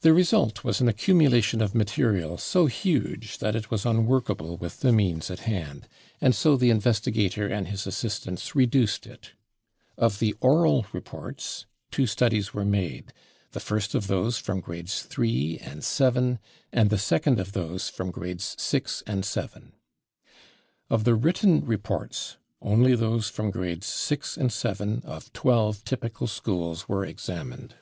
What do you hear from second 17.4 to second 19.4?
those from grades VI and